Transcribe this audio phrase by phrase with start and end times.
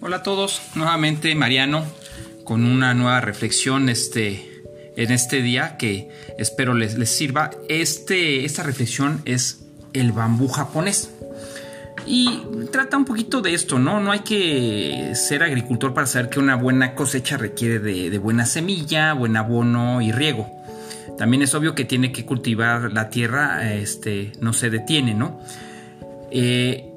[0.00, 1.84] Hola a todos, nuevamente Mariano
[2.44, 4.62] con una nueva reflexión este,
[4.96, 7.50] en este día que espero les, les sirva.
[7.68, 11.10] Este, esta reflexión es el bambú japonés.
[12.06, 14.00] Y trata un poquito de esto, ¿no?
[14.00, 19.14] No hay que ser agricultor para saber que una buena cosecha requiere de, buena semilla,
[19.14, 20.50] buen abono y riego.
[21.16, 25.40] También es obvio que tiene que cultivar la tierra, este, no se detiene, ¿no?
[26.30, 26.90] Eh,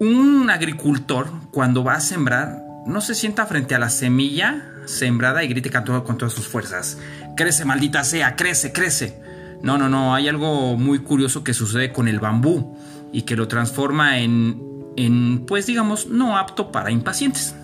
[0.00, 5.48] un agricultor, cuando va a sembrar, no se sienta frente a la semilla sembrada y
[5.48, 6.98] grite con, todas sus fuerzas.
[7.36, 9.20] Crece, maldita sea, crece, crece.
[9.62, 12.76] No, no, no, hay algo muy curioso que sucede con el bambú
[13.12, 14.62] y que lo transforma en,
[14.96, 17.54] en pues digamos, no apto para impacientes.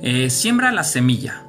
[0.00, 1.42] Eh, siembra la semilla,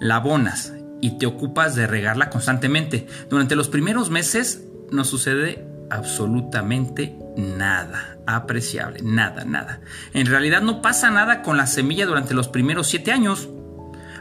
[0.00, 3.06] la abonas y te ocupas de regarla constantemente.
[3.28, 9.80] Durante los primeros meses no sucede absolutamente nada apreciable, nada, nada.
[10.12, 13.48] En realidad no pasa nada con la semilla durante los primeros siete años,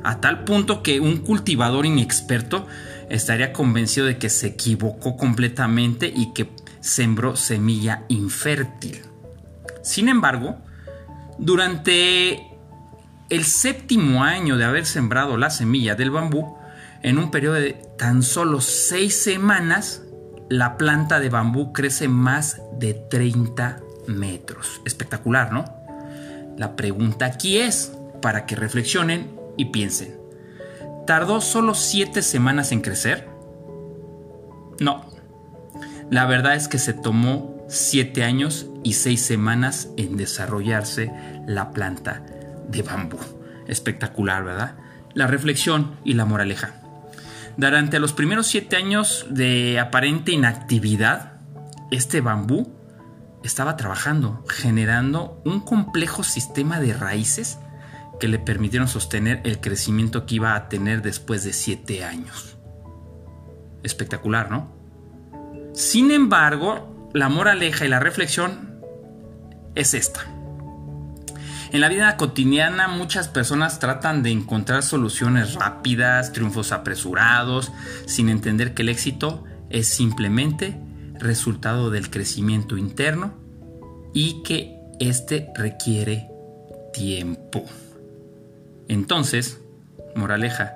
[0.03, 2.67] a tal punto que un cultivador inexperto
[3.09, 6.49] estaría convencido de que se equivocó completamente y que
[6.81, 9.01] sembró semilla infértil.
[9.81, 10.57] Sin embargo,
[11.37, 12.51] durante
[13.29, 16.57] el séptimo año de haber sembrado la semilla del bambú,
[17.01, 20.03] en un periodo de tan solo seis semanas,
[20.49, 24.81] la planta de bambú crece más de 30 metros.
[24.85, 25.65] Espectacular, ¿no?
[26.57, 30.15] La pregunta aquí es, para que reflexionen y piensen,
[31.07, 33.27] ¿tardó solo siete semanas en crecer?
[34.79, 35.05] No,
[36.09, 41.11] la verdad es que se tomó siete años y seis semanas en desarrollarse
[41.47, 42.23] la planta
[42.67, 43.17] de bambú.
[43.67, 44.75] Espectacular, ¿verdad?
[45.13, 46.82] La reflexión y la moraleja.
[47.57, 51.33] Durante los primeros siete años de aparente inactividad,
[51.91, 52.73] este bambú
[53.43, 57.59] estaba trabajando, generando un complejo sistema de raíces
[58.19, 62.57] que le permitieron sostener el crecimiento que iba a tener después de siete años.
[63.83, 64.71] Espectacular, ¿no?
[65.73, 68.81] Sin embargo, la moraleja y la reflexión
[69.75, 70.21] es esta.
[71.73, 77.71] En la vida cotidiana muchas personas tratan de encontrar soluciones rápidas, triunfos apresurados,
[78.05, 80.79] sin entender que el éxito es simplemente
[81.15, 83.33] resultado del crecimiento interno
[84.13, 86.29] y que éste requiere
[86.93, 87.65] tiempo.
[88.87, 89.59] Entonces,
[90.15, 90.75] moraleja,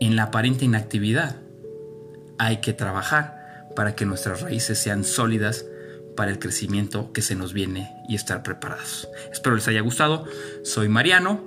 [0.00, 1.36] en la aparente inactividad
[2.38, 5.66] hay que trabajar para que nuestras raíces sean sólidas
[6.18, 9.08] para el crecimiento que se nos viene y estar preparados.
[9.30, 10.24] Espero les haya gustado.
[10.64, 11.44] Soy Mariano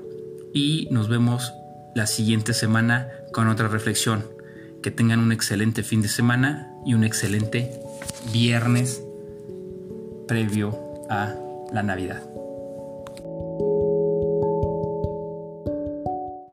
[0.53, 1.51] y nos vemos
[1.93, 4.25] la siguiente semana con otra reflexión.
[4.81, 7.81] Que tengan un excelente fin de semana y un excelente
[8.31, 9.03] viernes
[10.25, 11.35] previo a
[11.73, 12.23] la Navidad.